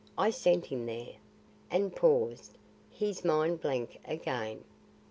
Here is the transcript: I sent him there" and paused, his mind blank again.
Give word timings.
I 0.17 0.31
sent 0.31 0.65
him 0.65 0.87
there" 0.87 1.17
and 1.69 1.95
paused, 1.95 2.57
his 2.89 3.23
mind 3.23 3.61
blank 3.61 3.99
again. 4.03 4.63